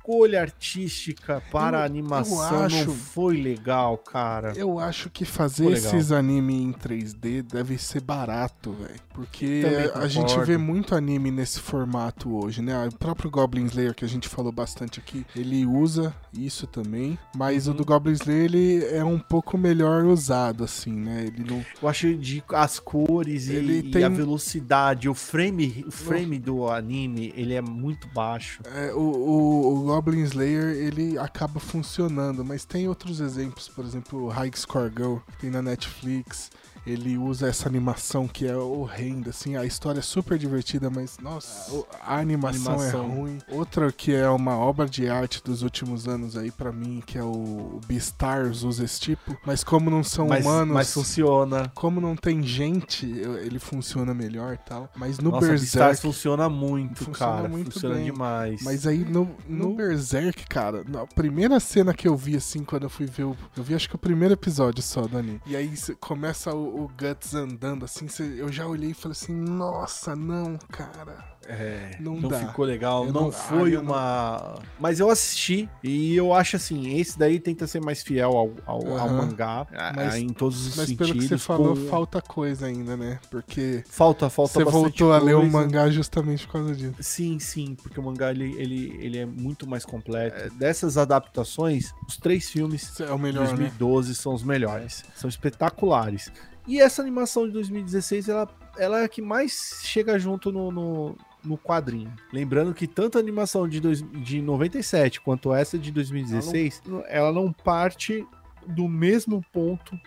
[0.00, 4.52] escolha artística para eu, animação acho, não foi legal, cara.
[4.56, 9.00] Eu acho que fazer esses anime em 3D deve ser barato, velho.
[9.12, 9.62] Porque
[9.94, 12.88] a gente vê muito anime nesse formato hoje, né?
[12.88, 17.66] O próprio Goblin Slayer que a gente falou bastante aqui, ele usa isso também, mas
[17.66, 17.74] uhum.
[17.74, 21.26] o do Goblin Slayer ele é um pouco melhor usado assim, né?
[21.26, 24.00] Ele não Eu acho de as cores e, ele tem...
[24.00, 28.62] e a velocidade, o frame, o frame do anime, ele é muito baixo.
[28.74, 34.28] É, o, o, o Goblin Slayer ele acaba funcionando, mas tem outros exemplos, por exemplo,
[34.28, 36.48] High Score Girl, tem na Netflix
[36.86, 41.84] ele usa essa animação que é horrenda, assim, a história é super divertida, mas nossa,
[42.02, 43.04] a animação, é animação.
[43.04, 43.38] é ruim.
[43.48, 47.22] Outra que é uma obra de arte dos últimos anos aí para mim, que é
[47.22, 51.70] o Beastars usa esse tipo, mas como não são mas, humanos, mas funciona.
[51.74, 54.88] Como não tem gente, ele funciona melhor, tal.
[54.96, 58.04] Mas no nossa, Berserk Beastars funciona muito, funciona cara, muito funciona bem.
[58.04, 58.62] demais.
[58.62, 62.84] Mas aí no, no, no Berserk, cara, a primeira cena que eu vi assim quando
[62.84, 65.40] eu fui ver o, eu vi acho que o primeiro episódio só, Dani.
[65.46, 68.06] E aí começa o o, Guts andando assim,
[68.36, 71.30] eu já olhei e falei assim, nossa, não, cara.
[71.48, 74.38] É, não, não ficou legal, não, não, foi ah, uma.
[74.38, 74.62] Não...
[74.78, 78.84] Mas eu assisti e eu acho assim, esse daí tenta ser mais fiel ao, ao,
[78.84, 79.00] uhum.
[79.00, 81.08] ao mangá, mas, em todos os mas sentidos.
[81.08, 81.88] Mas pelo que você falou, com...
[81.88, 83.18] falta coisa ainda, né?
[83.30, 83.82] Porque.
[83.88, 85.14] Falta, falta Você voltou coisa.
[85.14, 86.96] a ler o mangá justamente por causa disso.
[87.00, 90.36] Sim, sim, porque o mangá ele, ele, ele é muito mais completo.
[90.36, 94.14] É, dessas adaptações, os três filmes é o melhor, de 2012 né?
[94.14, 95.04] são os melhores.
[95.16, 96.30] São espetaculares.
[96.66, 101.16] E essa animação de 2016, ela, ela é a que mais chega junto no, no,
[101.44, 102.12] no quadrinho.
[102.32, 107.04] Lembrando que tanto a animação de, dois, de 97 quanto essa de 2016, ela não,
[107.06, 108.26] ela não parte
[108.66, 109.98] do mesmo ponto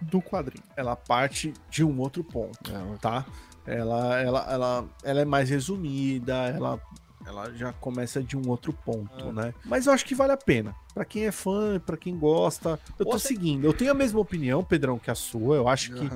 [0.00, 0.64] do quadrinho.
[0.76, 3.26] Ela parte de um outro ponto, é, tá?
[3.66, 6.80] Ela, ela, ela, ela é mais resumida, ela,
[7.30, 9.32] ela já começa de um outro ponto, é.
[9.32, 9.54] né?
[9.64, 10.74] Mas eu acho que vale a pena.
[10.92, 13.28] Para quem é fã, para quem gosta, eu tô Você...
[13.28, 13.64] seguindo.
[13.64, 15.56] Eu tenho a mesma opinião, Pedrão, que a sua.
[15.56, 16.08] Eu acho uhum.
[16.08, 16.14] que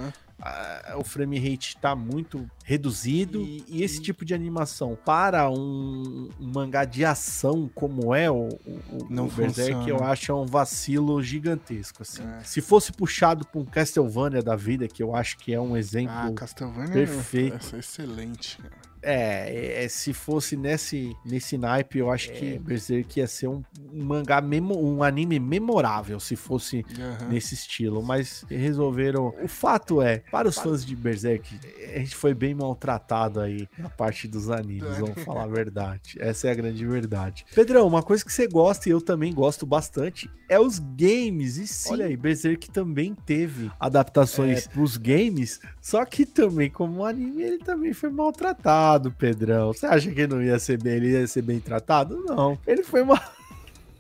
[0.99, 6.53] o frame rate está muito reduzido e, e, esse tipo de animação para um, um
[6.53, 11.23] mangá de ação como é o, o, Não o Berserk, eu acho é um vacilo
[11.23, 12.03] gigantesco.
[12.03, 12.23] Assim.
[12.23, 12.43] É.
[12.43, 16.15] Se fosse puxado para um Castlevania da vida, que eu acho que é um exemplo
[16.15, 17.73] ah, Castlevania perfeito.
[17.73, 18.59] É, é excelente.
[19.05, 22.35] É, é, se fosse nesse, nesse naipe, eu acho é.
[22.35, 23.63] que Berserk ia ser um,
[23.93, 27.29] um mangá, memo, um anime memorável, se fosse uhum.
[27.29, 28.03] nesse estilo.
[28.03, 29.35] Mas resolveram.
[29.43, 31.59] O fato é, para os fãs de Berserk,
[31.95, 36.17] a gente foi bem maltratado aí na parte dos animes, vamos falar a verdade.
[36.19, 37.45] Essa é a grande verdade.
[37.55, 41.57] Pedrão, uma coisa que você gosta e eu também gosto bastante é os games.
[41.57, 44.69] E sim, olha aí, Berserk também teve adaptações é.
[44.71, 49.73] pros games, só que também, como anime, ele também foi maltratado, Pedrão.
[49.73, 52.23] Você acha que não ia ser bem, ele ia ser bem tratado?
[52.27, 52.59] Não.
[52.67, 53.19] Ele foi mal.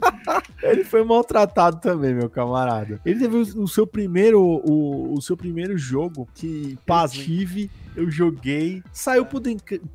[0.62, 3.00] ele foi maltratado também, meu camarada.
[3.04, 8.11] Ele teve o, o seu primeiro o, o, seu primeiro jogo que eu tive, eu
[8.11, 9.40] joguei, saiu pro,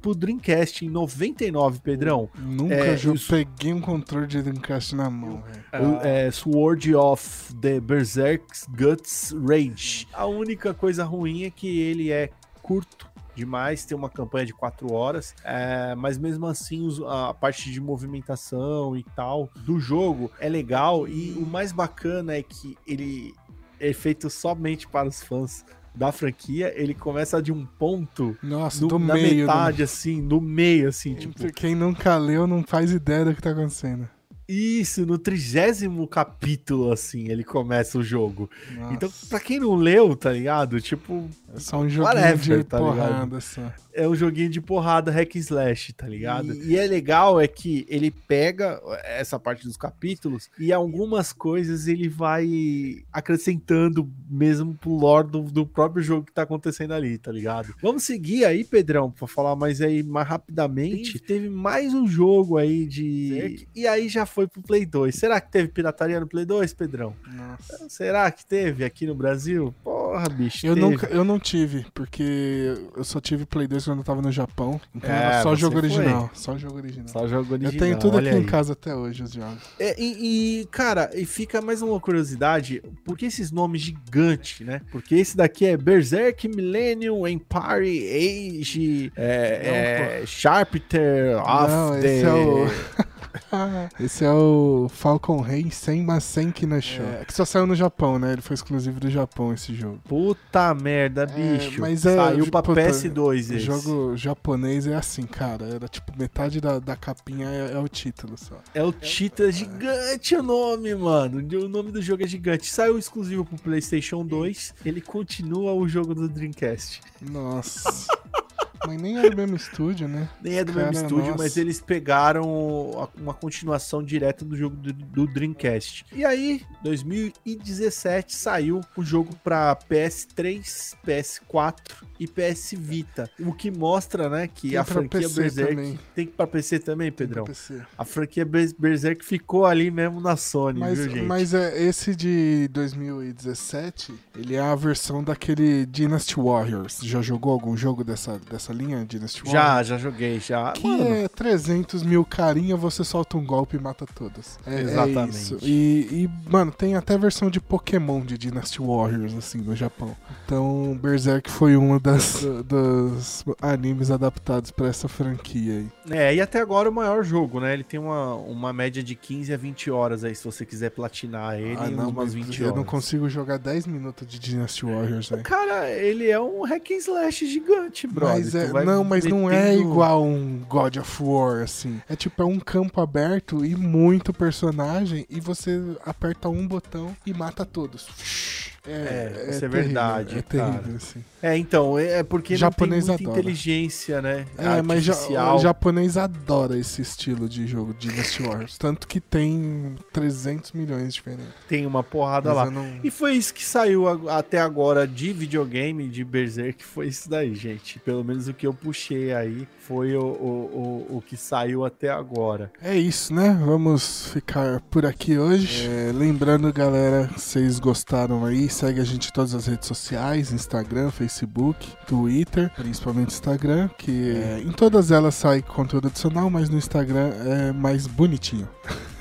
[0.02, 2.30] pro Dreamcast em 99, Pedrão.
[2.38, 6.00] Nunca é, eu peguei um controle de Dreamcast na mão, velho.
[6.02, 10.08] É, Sword of the Berserk's Guts Rage.
[10.14, 12.30] A única coisa ruim é que ele é
[12.62, 13.09] curto
[13.40, 18.96] demais, tem uma campanha de quatro horas, é, mas mesmo assim a parte de movimentação
[18.96, 23.34] e tal do jogo é legal e o mais bacana é que ele
[23.80, 28.88] é feito somente para os fãs da franquia, ele começa de um ponto Nossa, no,
[28.88, 29.84] do na meio, metade, do...
[29.84, 31.52] assim, no meio, assim, tipo...
[31.54, 34.08] Quem nunca leu não faz ideia do que tá acontecendo.
[34.52, 38.50] Isso, no trigésimo capítulo, assim, ele começa o jogo.
[38.76, 38.94] Nossa.
[38.96, 40.82] Então, pra quem não leu, tá ligado?
[40.82, 41.30] Tipo.
[41.54, 43.62] É só um joguinho whatever, de tá porrada, só
[44.00, 46.54] é um joguinho de porrada hack and slash, tá ligado?
[46.54, 51.88] E, e, é legal é que ele pega essa parte dos capítulos e algumas coisas
[51.88, 57.32] ele vai acrescentando mesmo pro lore do, do próprio jogo que tá acontecendo ali, tá
[57.32, 57.74] ligado?
[57.82, 61.20] Vamos seguir aí, Pedrão, pra falar mais aí mais rapidamente.
[61.20, 63.68] Teve mais um jogo aí de.
[63.76, 65.16] E aí já foi pro Play 2.
[65.16, 67.16] Será que teve pirataria no Play 2, Pedrão?
[67.28, 67.90] Nossa.
[67.90, 69.74] Será que teve aqui no Brasil?
[69.84, 70.66] Porra, bicho.
[70.66, 74.32] Eu, nunca, eu não tive, porque eu só tive Play 2 quando eu tava no
[74.32, 74.80] Japão.
[74.94, 76.30] Então é, era só jogo original.
[76.34, 77.08] Só jogo original.
[77.08, 77.74] Só jogo original.
[77.74, 78.38] Eu tenho tudo aqui aí.
[78.38, 79.64] em casa até hoje, os jogos.
[79.80, 84.82] É, e, e, cara, e fica mais uma curiosidade: por que esses nomes gigantes, né?
[84.92, 93.09] Porque esse daqui é Berserk Millennium Empire Age é, é, Sharpter of Não, the.
[94.00, 94.88] Esse é o...
[94.90, 97.06] Falcon Rei sem Masenki no show.
[97.06, 98.34] É, que só saiu no Japão, né?
[98.34, 100.00] Ele foi exclusivo do Japão esse jogo.
[100.08, 101.80] Puta merda, é, bicho.
[101.80, 103.60] mas é, Saiu pra puta, PS2 esse.
[103.60, 105.66] jogo japonês é assim, cara.
[105.66, 108.62] Era tipo metade da, da capinha é, é o título só.
[108.74, 111.40] É o título, é gigante o nome, mano.
[111.40, 112.68] O nome do jogo é gigante.
[112.72, 114.76] Saiu exclusivo pro PlayStation 2.
[114.86, 117.02] Ele continua o jogo do Dreamcast.
[117.22, 118.08] Nossa.
[118.86, 120.30] Mas nem é do mesmo estúdio, né?
[120.42, 121.44] Nem é do Cara, mesmo estúdio, nossa.
[121.44, 126.06] mas eles pegaram uma continuação direta do jogo do, do, Dreamcast.
[126.14, 131.76] E aí, 2017 saiu o jogo para PS3, PS4
[132.20, 133.30] e PS Vita.
[133.40, 136.00] O que mostra, né, que tem a franquia PC Berserk também.
[136.16, 137.44] tem para PC também, Pedrão.
[137.44, 137.82] PC.
[137.98, 141.26] A franquia Berserk ficou ali mesmo na Sony, mas, viu, gente?
[141.26, 147.00] Mas é, esse de 2017, ele é a versão daquele Dynasty Warriors.
[147.04, 149.66] Já jogou algum jogo dessa, dessa linha, Dynasty Warriors?
[149.66, 150.72] Já, já joguei, já.
[150.74, 151.16] Que Mano.
[151.16, 154.58] é 300 mil carinha, você solta um golpe e mata todos.
[154.66, 155.54] É, é Exatamente.
[155.56, 160.16] É e, e, mano, tem até versão de Pokémon de Dynasty Warriors, assim, no Japão.
[160.46, 165.88] Então, Berserk foi uma das, dos animes adaptados para essa franquia aí.
[166.10, 167.74] É, e até agora o maior jogo, né?
[167.74, 171.60] Ele tem uma, uma média de 15 a 20 horas aí, se você quiser platinar
[171.60, 172.60] ele, ah, não, umas 20 eu horas.
[172.60, 175.42] Eu não consigo jogar 10 minutos de Dynasty Warriors, né?
[175.44, 178.36] Cara, ele é um hack and slash gigante, brother.
[178.36, 182.02] Mas é, não, mas não é igual um God of War, assim.
[182.10, 187.34] É tipo, é um campo aberto e muito personagem, e você aperta um botão e
[187.34, 188.69] mata todos.
[188.90, 190.38] É, é, isso é, é verdade.
[190.40, 191.24] É terrível, assim.
[191.42, 193.52] É, então, é, é porque japonês não tem muita adora.
[193.52, 194.46] inteligência, né?
[194.58, 195.16] É, mas já,
[195.56, 198.78] o japonês adora esse estilo de jogo de Dynasty Wars.
[198.78, 201.54] Tanto que tem 300 milhões diferentes.
[201.68, 202.72] Tem uma porrada mas lá.
[202.72, 203.00] Não...
[203.04, 208.00] E foi isso que saiu até agora de videogame, de Berserk, foi isso daí, gente.
[208.00, 212.10] Pelo menos o que eu puxei aí foi o, o, o, o que saiu até
[212.10, 212.72] agora.
[212.82, 213.60] É isso, né?
[213.66, 215.88] Vamos ficar por aqui hoje.
[215.88, 221.12] É, lembrando, galera, vocês gostaram aí, segue a gente em todas as redes sociais, Instagram,
[221.12, 227.30] Facebook Twitter, principalmente Instagram, que é, em todas elas sai conteúdo adicional, mas no Instagram
[227.46, 228.70] é mais bonitinho.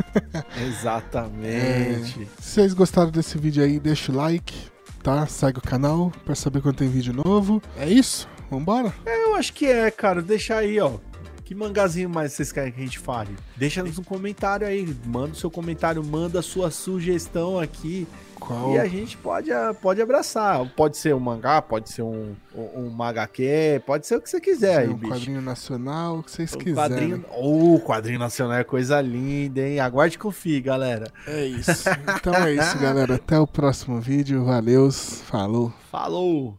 [0.64, 1.44] Exatamente.
[1.44, 2.02] É,
[2.40, 4.54] se vocês gostaram desse vídeo aí, deixa o like,
[5.02, 5.26] tá?
[5.26, 7.60] Segue o canal para saber quando tem vídeo novo.
[7.76, 8.28] É isso?
[8.48, 8.94] Vambora?
[9.04, 10.22] É, eu acho que é, cara.
[10.22, 10.92] Deixa aí, ó
[11.44, 13.34] Que mangazinho mais vocês querem que a gente fale?
[13.56, 14.94] Deixa nos um comentário aí.
[15.04, 18.06] Manda o seu comentário, manda a sua sugestão aqui.
[18.48, 18.72] Qual?
[18.72, 19.50] E a gente pode,
[19.82, 20.64] pode abraçar.
[20.74, 24.40] Pode ser um mangá, pode ser um, um, um magaque, pode ser o que você
[24.40, 24.78] quiser.
[24.78, 25.12] Aí, um bicho.
[25.12, 26.74] quadrinho nacional, o que vocês quiserem.
[26.74, 27.24] Quadrinho...
[27.30, 29.80] Oh, quadrinho nacional é coisa linda, hein?
[29.80, 31.12] Aguarde e confie, galera.
[31.26, 31.90] É isso.
[32.16, 33.16] Então é isso, galera.
[33.16, 34.46] Até o próximo vídeo.
[34.46, 34.90] Valeu.
[34.90, 35.70] Falou.
[35.90, 36.58] Falou.